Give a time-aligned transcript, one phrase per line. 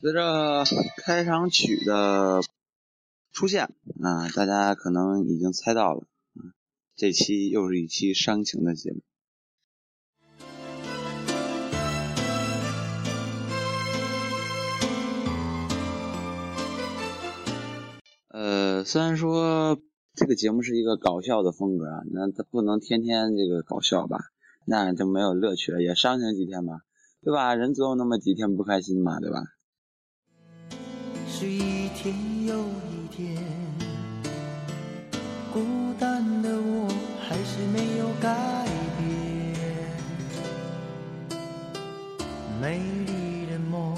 [0.00, 0.62] 随着
[0.98, 2.40] 开场曲的
[3.32, 3.64] 出现，
[4.00, 6.04] 啊，大家可能已经猜到了，
[6.94, 9.00] 这期又是一期伤情的节目。
[18.28, 19.80] 呃，虽然说
[20.14, 24.16] 这个节目是一个搞笑的风格啊，那它不能天天这个搞笑吧，
[24.64, 26.82] 那就没有乐趣了，也伤情几天吧，
[27.20, 27.56] 对吧？
[27.56, 29.42] 人总有那么几天不开心嘛，对吧？
[31.40, 32.12] 是一天
[32.46, 33.36] 又一天，
[35.52, 36.88] 孤单的我
[37.28, 38.66] 还是没有改
[38.98, 39.06] 变。
[42.60, 43.94] 美丽的梦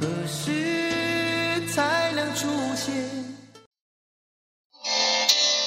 [0.00, 3.04] 何时才能出现？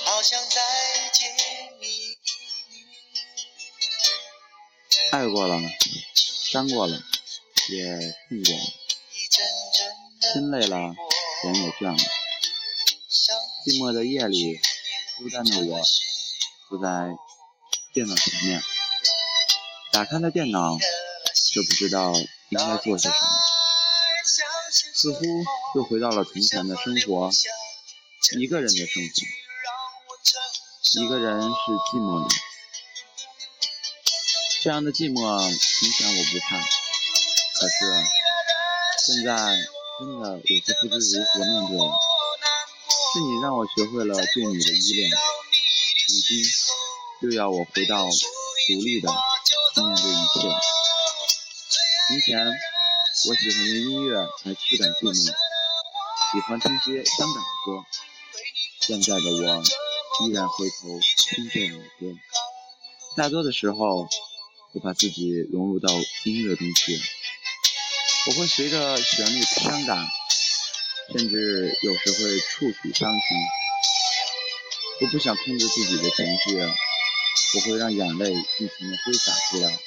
[0.05, 0.59] 好想再
[1.13, 1.29] 见
[1.79, 2.17] 你。
[5.11, 5.61] 爱过了，
[6.25, 6.99] 伤过了，
[7.69, 8.88] 也痛过了。
[10.31, 10.77] 心累了，
[11.43, 11.97] 人也倦了。
[13.65, 14.59] 寂寞的夜里，
[15.17, 15.81] 孤单的我
[16.69, 17.15] 坐在
[17.93, 18.61] 电脑前面，
[19.91, 20.77] 打开了电脑，
[21.51, 22.13] 就不知道
[22.49, 23.15] 应该做些什么。
[24.93, 25.19] 似乎
[25.73, 27.31] 又回到了从前的生活，
[28.37, 29.09] 一个人的生活。
[31.01, 32.35] 一个人是寂寞的，
[34.61, 38.05] 这样的寂寞，从前我不怕，可是
[39.07, 39.78] 现在。
[39.99, 41.77] 真的有些不知如何面对，
[43.11, 46.39] 是你让我学会了对你的依恋，如今
[47.23, 49.09] 又要我回到独立的
[49.75, 50.39] 去面对一切。
[52.07, 52.47] 从前
[53.27, 57.83] 我喜欢用音乐来驱赶寂寞，喜欢听些伤感的歌。
[58.79, 59.63] 现在的我
[60.23, 60.97] 依然回头
[61.35, 62.15] 听这样的歌，
[63.17, 64.07] 大多的时候
[64.71, 65.89] 我把自己融入到
[66.23, 66.97] 音乐中去。
[68.27, 70.07] 我会随着旋律伤感，
[71.13, 73.21] 甚至有时会触曲伤情。
[75.01, 79.79] 我不想控制自己的情绪，我会让眼泪尽情的挥洒出来，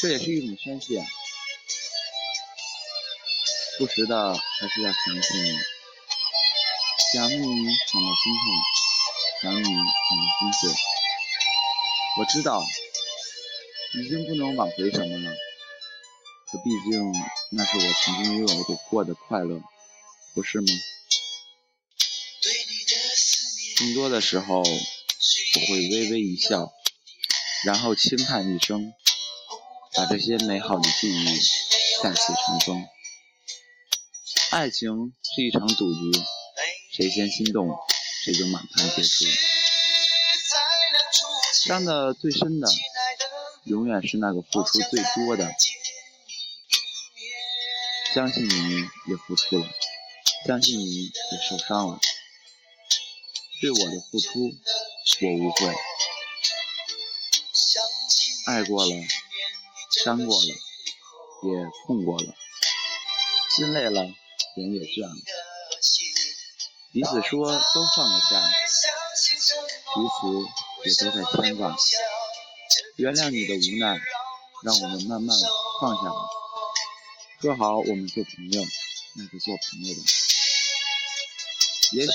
[0.00, 1.06] 这也是一种宣泄。
[3.78, 5.56] 不时的还是要想起你，
[7.14, 8.44] 想你想到心痛，
[9.42, 9.82] 想你想到
[10.38, 10.70] 心碎。
[12.18, 12.62] 我知道，
[13.94, 15.34] 已经不能挽回什么了。
[16.52, 17.14] 可毕竟，
[17.52, 19.58] 那是我曾经拥有过的快乐，
[20.34, 20.66] 不是吗？
[23.78, 26.70] 更多的时候，我会微微一笑，
[27.64, 28.92] 然后轻叹一声，
[29.94, 31.24] 把这些美好的记忆
[32.02, 32.86] 再次尘封。
[34.50, 36.12] 爱情是一场赌局，
[36.92, 37.74] 谁先心动，
[38.26, 39.24] 谁就满盘皆输。
[41.64, 42.68] 伤的最深的，
[43.64, 45.50] 永远是那个付出最多的。
[48.14, 49.66] 相信你们也付出了，
[50.46, 51.10] 相信你们也
[51.48, 51.98] 受伤了，
[53.62, 54.52] 对我的付出
[55.22, 55.74] 我无悔。
[58.44, 58.90] 爱过了，
[60.04, 62.34] 伤过了，也痛过了，
[63.56, 65.16] 心累了，人也倦了。
[66.92, 68.52] 彼此说都放得下，
[69.94, 70.20] 彼此
[70.84, 71.74] 也都在牵挂。
[72.96, 73.98] 原谅你的无奈，
[74.64, 75.34] 让我们慢慢
[75.80, 76.41] 放下吧。
[77.42, 78.62] 说好我们做朋友，
[79.16, 80.00] 那就做朋友吧。
[81.90, 82.12] 也许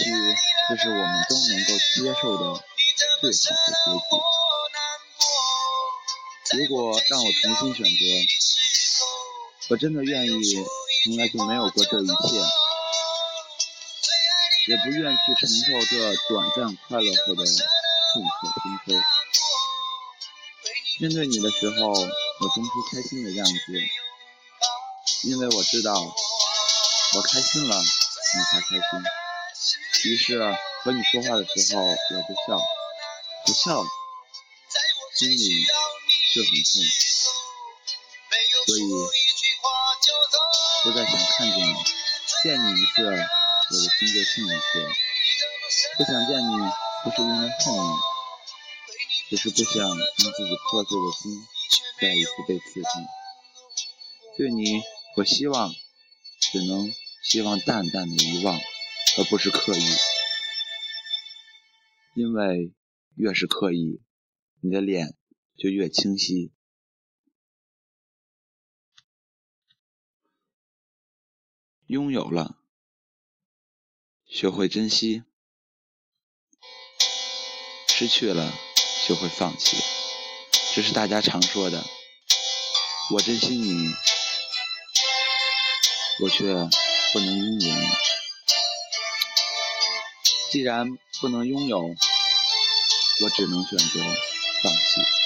[0.69, 2.43] 这是我们都能够接受的
[3.19, 3.99] 最好的
[6.45, 6.63] 结局。
[6.63, 7.99] 如果让我重新选择，
[9.67, 10.31] 我真的愿意
[11.03, 12.13] 从来就没有过这一切，
[14.69, 18.95] 也不愿去承受这短暂快乐后的痛彻心扉。
[21.01, 23.51] 面对你的时候，我装出开心的样子。
[25.23, 28.81] 因为我知道，我开心了，你才开心。
[30.11, 30.39] 于是
[30.83, 32.61] 和你说话的时候，我就笑，
[33.45, 33.83] 不笑，
[35.15, 35.65] 心里
[36.33, 36.83] 就很痛。
[38.67, 38.79] 所以
[40.83, 41.73] 不再想看见你，
[42.43, 44.71] 见你一次，我的心就痛一次。
[45.97, 46.51] 不想见你，
[47.03, 47.79] 不是因为恨你，
[49.31, 51.47] 只是不想让自己破碎的心
[51.99, 53.07] 再一次被刺痛。
[54.37, 54.83] 对你。
[55.17, 55.73] 我希望
[56.39, 56.93] 只能
[57.23, 58.55] 希望淡淡的遗忘，
[59.17, 59.83] 而不是刻意，
[62.13, 62.71] 因为
[63.15, 63.99] 越是刻意，
[64.61, 65.15] 你的脸
[65.57, 66.51] 就越清晰。
[71.87, 72.59] 拥有了，
[74.27, 75.23] 学会珍惜；
[77.87, 78.53] 失去了，
[79.07, 79.77] 学会放弃。
[80.75, 81.83] 这是大家常说的，
[83.15, 83.91] 我珍惜你。
[86.19, 86.45] 我却
[87.13, 87.75] 不能拥有。
[90.51, 90.87] 既然
[91.21, 93.99] 不能拥有，我只能选择
[94.63, 95.16] 放弃。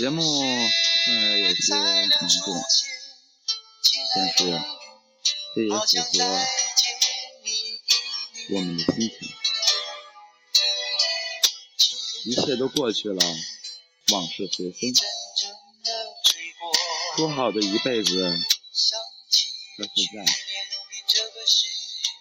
[0.00, 2.56] 节目呃有些凝重，
[4.16, 4.32] 但是
[5.54, 6.24] 这也符合
[8.54, 9.12] 我们的心情。
[12.24, 13.22] 一切都过去了，
[14.12, 14.94] 往事随风。
[17.18, 20.24] 说好的一辈子到现在，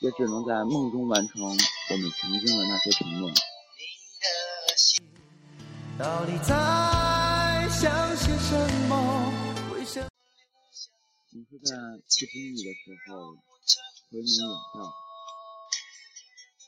[0.01, 3.31] 也只能在梦中完成我们曾经的那些承诺。
[5.97, 6.98] 到底在？
[7.79, 7.87] 想
[8.17, 8.51] 些什
[8.89, 8.91] 么？
[11.31, 13.39] 总是在不经意的时候
[14.11, 14.75] 回眸远眺，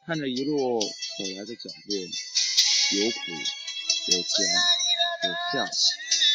[0.08, 0.88] 看着一路走
[1.36, 1.92] 来的脚步，
[2.96, 3.20] 有苦
[4.08, 4.32] 有甜
[5.28, 5.68] 有笑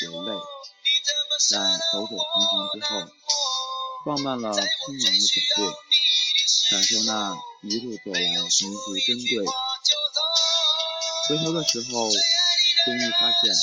[0.02, 0.28] 有泪，
[1.48, 1.56] 在
[1.90, 2.90] 走走停停之后，
[4.04, 4.60] 放慢了匆
[4.92, 5.72] 忙的脚步，
[6.70, 9.40] 感受那一路走来弥足珍贵。
[11.30, 13.56] 回头的时候，终于发现。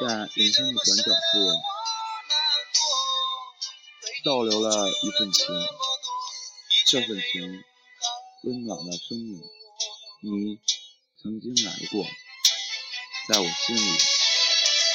[0.00, 1.38] 在人生的转角处，
[4.24, 5.46] 逗留了一份情，
[6.86, 7.64] 这份情
[8.44, 9.42] 温暖了生命。
[10.22, 10.60] 你
[11.20, 12.04] 曾经来过，
[13.28, 13.98] 在我心里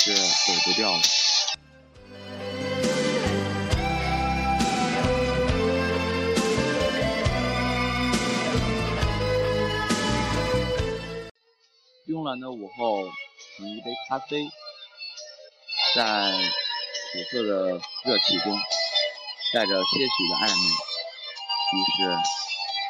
[0.06, 1.02] 却走不掉了。
[12.08, 13.02] 慵懒的午后，
[13.60, 14.50] 饮一杯咖啡。
[15.96, 18.60] 在苦涩的热气中，
[19.54, 20.56] 带着些许的暧昧，
[21.74, 22.18] 于是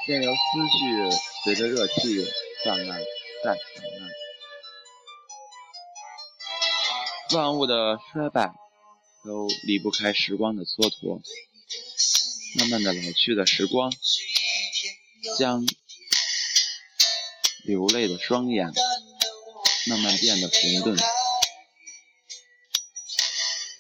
[0.07, 0.37] 便由思
[0.69, 1.11] 绪
[1.43, 2.25] 随着热气
[2.63, 2.97] 泛滥
[3.43, 3.59] 再泛
[3.99, 4.09] 滥。
[7.33, 8.53] 万物的衰败
[9.25, 11.21] 都离不开时光的蹉跎，
[12.57, 13.91] 慢慢的老去的时光，
[15.37, 15.65] 将
[17.65, 18.71] 流泪的双眼
[19.87, 20.97] 慢慢变得红润。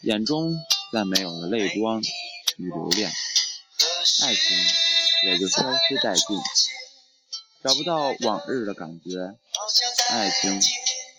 [0.03, 0.53] 眼中
[0.91, 2.01] 再没有了泪光
[2.57, 3.09] 与留恋，
[4.21, 4.57] 爱情
[5.25, 6.37] 也就消失殆尽，
[7.63, 9.33] 找不到往日的感觉，
[10.09, 10.61] 爱情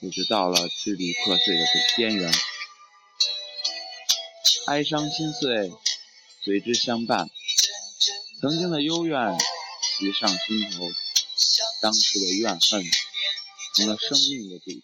[0.03, 1.65] 也就到了支离破碎的
[1.97, 2.31] 边缘，
[4.67, 5.73] 哀伤心碎
[6.45, 7.31] 随之相伴，
[8.43, 9.35] 曾经的幽怨
[9.99, 10.91] 袭上心头，
[11.81, 12.85] 当初的怨恨
[13.77, 14.83] 成了生命的主题，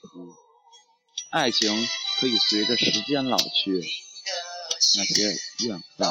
[1.32, 1.86] 爱情。
[2.20, 3.82] 可以随着时间老去，
[4.96, 5.22] 那些
[5.64, 6.06] 怨恨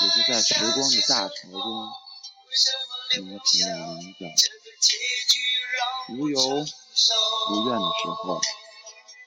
[0.00, 1.60] 也就在时光的大潮中
[3.26, 4.20] 磨成了棱角。
[6.08, 8.40] 无忧无怨的时候，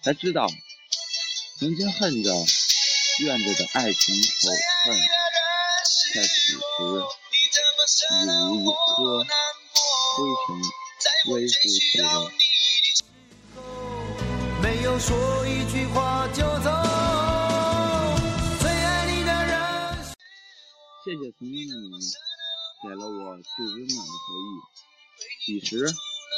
[0.03, 0.49] 才知道
[1.59, 2.33] 曾经恨着、
[3.19, 4.49] 怨着的爱情仇
[4.85, 4.99] 恨，
[6.15, 9.23] 在此时已如一颗
[10.15, 10.59] 灰尘
[11.27, 12.40] 微乎其微。
[14.61, 16.69] 没有说一句话就走。
[18.59, 20.13] 最爱你的人。
[21.03, 21.97] 谢谢曾经的你，
[22.83, 25.59] 给了我最温暖的回忆。
[25.59, 25.91] 彼时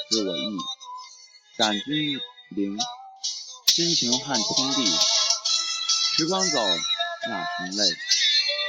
[0.10, 0.58] 知我意，
[1.58, 2.18] 感君
[2.50, 2.80] 灵，
[3.68, 4.86] 深情撼天地。
[6.16, 6.60] 时光走，
[7.28, 7.84] 那成泪，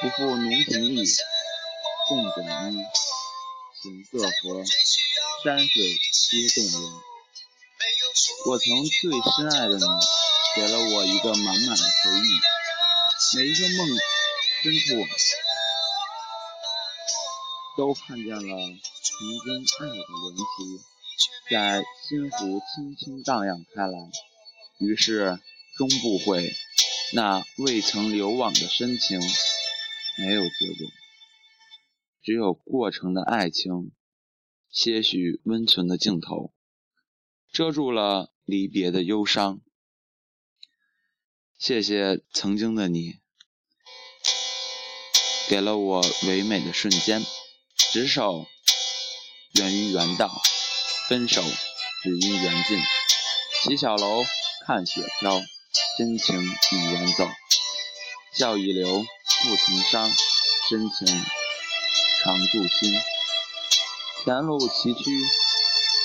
[0.03, 1.05] 不负浓情意。
[2.09, 2.85] 共枕衣，
[3.81, 4.65] 情色和，
[5.45, 7.14] 山水皆动人。
[8.47, 9.85] 我曾最深爱的你，
[10.55, 12.29] 给了我一个满满的回忆。
[13.39, 13.89] 每一个梦
[14.63, 15.07] 深处，
[17.79, 20.85] 都看见了曾经爱的联系，
[21.51, 23.99] 在心湖轻轻荡漾开来。
[24.79, 25.41] 于是
[25.79, 26.53] 终不悔，
[27.15, 29.19] 那未曾流往的深情，
[30.19, 30.91] 没有结果，
[32.23, 33.91] 只有过程的爱情，
[34.71, 36.53] 些许温存的镜头。
[37.51, 39.61] 遮住了离别的忧伤。
[41.59, 43.21] 谢谢曾经的你，
[45.49, 47.25] 给了我唯美的瞬间。
[47.93, 48.47] 执手
[49.53, 50.31] 源于缘道，
[51.09, 51.43] 分手
[52.03, 52.79] 只因缘尽。
[53.63, 54.25] 骑小楼
[54.67, 55.41] 看雪飘，
[55.97, 57.27] 真情已远走。
[58.35, 60.11] 笑已留不曾伤，
[60.69, 61.07] 真情
[62.23, 63.01] 常驻心。
[64.25, 65.05] 前路崎岖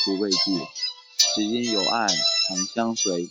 [0.05, 0.38] 不畏惧，
[1.36, 2.07] 只因有爱
[2.48, 3.29] 常相随。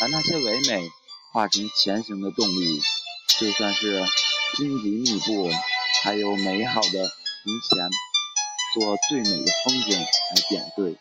[0.00, 0.90] 把那些唯美
[1.30, 2.80] 化成前行的动力，
[3.38, 4.02] 就算是
[4.56, 5.50] 荆棘密布，
[6.02, 7.90] 还有美好的从前，
[8.72, 10.96] 做最美的风景来点缀。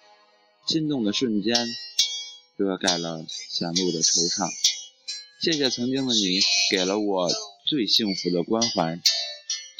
[0.67, 1.55] 心动的瞬间，
[2.57, 4.49] 遮盖了前路的惆怅。
[5.41, 7.29] 谢谢曾经的你，给了我
[7.65, 8.99] 最幸福的关怀。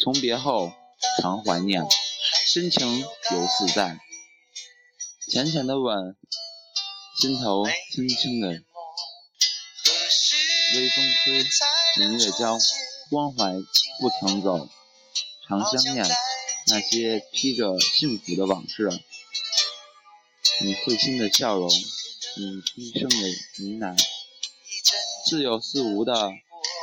[0.02, 0.72] 从别后，
[1.22, 1.84] 常怀念，
[2.48, 4.00] 深情犹似在。
[5.30, 6.16] 浅浅的吻，
[7.22, 8.48] 心头轻轻的。
[10.74, 11.46] 微风吹，
[11.98, 12.58] 明月交，
[13.12, 13.54] 关怀
[14.00, 14.68] 不曾走，
[15.48, 16.04] 常相念
[16.66, 18.90] 那些披着幸福的往事。
[20.62, 24.04] 你会心的笑容，你低声的呢喃，
[25.28, 26.32] 似有似无的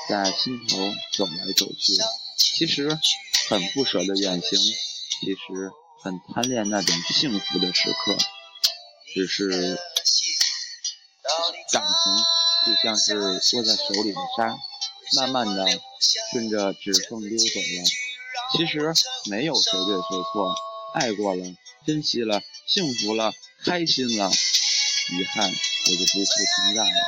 [0.08, 0.76] 在心头
[1.12, 1.94] 走来走去。
[2.38, 2.96] 其实
[3.48, 8.16] 很不舍得远行，其实很贪恋那种幸福的时刻，
[9.16, 9.78] 只是
[11.73, 12.12] 感情。
[12.66, 14.58] 就像是握在手里的沙，
[15.14, 15.64] 慢慢的
[16.32, 17.85] 顺着指缝溜走了。
[18.52, 18.92] 其实
[19.30, 20.52] 没有谁对谁错，
[20.94, 21.44] 爱过了，
[21.87, 23.32] 珍惜了，幸福了，
[23.64, 26.25] 开心了，遗憾也就不复
[26.56, 27.00] 存在了。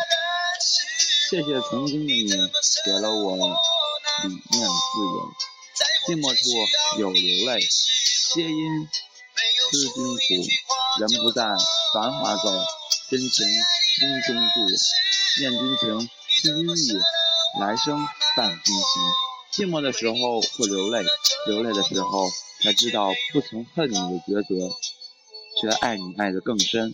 [1.28, 2.30] 谢谢曾经的你，
[2.84, 5.32] 给了我理念自由。
[6.06, 7.60] 寂寞处有流泪，
[8.32, 8.88] 皆因
[9.72, 10.67] 思君苦。
[10.98, 11.44] 人不在，
[11.94, 12.52] 繁华走，
[13.08, 14.66] 真情心中住。
[15.38, 16.98] 念君情，思君意，
[17.60, 18.04] 来生
[18.36, 18.84] 伴君行。
[19.52, 21.04] 寂寞的时候会流泪，
[21.46, 22.28] 流泪的时候
[22.64, 24.74] 才知道不曾恨你的抉择，
[25.60, 26.92] 却爱你爱得更深。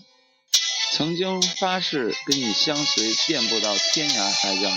[0.92, 4.70] 曾经发誓跟你相随，遍布到天涯海角。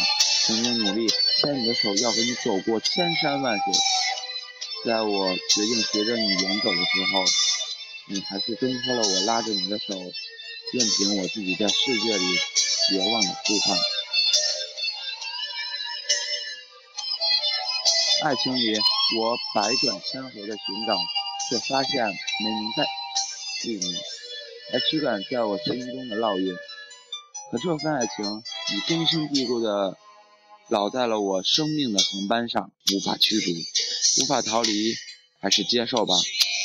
[0.45, 1.09] 曾经努力
[1.41, 3.73] 牵你的手，要和你走过千山万水。
[4.85, 7.25] 在我决定随着你远走的时候，
[8.09, 9.93] 你还是挣脱了我拉着你的手，
[10.73, 12.23] 任凭我自己在世界里。
[12.89, 13.77] 绝望的呼唤。
[18.23, 18.77] 爱情里，
[19.19, 20.97] 我百转千回的寻找，
[21.49, 22.87] 却发现没能在
[23.65, 23.93] 遇你，
[24.71, 26.55] 还驱赶在我心中的烙印。
[27.51, 28.41] 可这份爱情，
[28.73, 29.97] 已根深蒂固的
[30.69, 33.51] 烙在了我生命的航班上，无法驱逐，
[34.21, 34.95] 无法逃离，
[35.41, 36.15] 还是接受吧。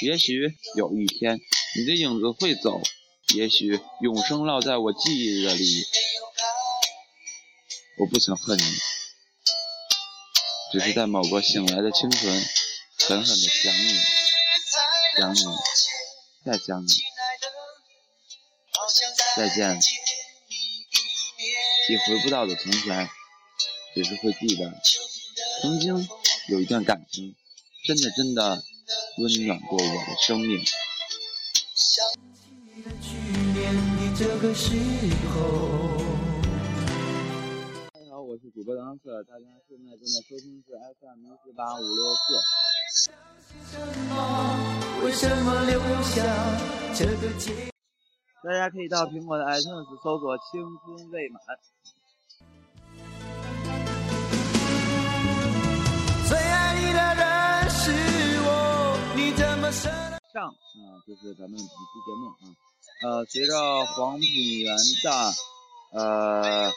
[0.02, 1.40] 也许有一天，
[1.76, 2.82] 你的影子会走，
[3.36, 5.86] 也许永生烙在我记忆的里。
[7.98, 8.64] 我不曾恨你，
[10.72, 12.44] 只是在某个醒来的清晨，
[13.06, 13.94] 狠狠的想你，
[15.16, 15.44] 想你，
[16.44, 16.88] 再想你，
[19.36, 19.78] 再见。
[21.88, 23.08] 已回不到的从前，
[23.94, 24.72] 只是会记得，
[25.60, 26.08] 曾经
[26.48, 27.36] 有一段感情，
[27.84, 28.64] 真的真的
[29.18, 30.58] 温暖过我的生命。
[37.92, 42.40] 大家好我是主播当色，大家现在正在收听是 FM 一四八五六四。
[48.42, 51.40] 大家可以到苹果的 iTunes 搜索“青春未满”。
[59.72, 60.48] 上？
[60.48, 61.66] 啊，就是咱们本期
[62.06, 62.36] 节目啊。
[63.02, 65.34] 呃，随着黄品源的
[65.92, 66.72] 呃。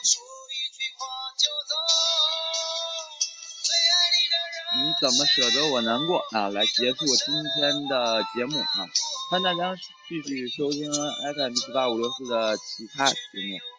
[4.78, 6.48] 你怎么舍得我难过啊？
[6.50, 8.84] 来结束今天的节目啊！
[9.30, 9.74] 欢迎大家
[10.06, 13.75] 继续收听 FM 四八五六四的其他节目。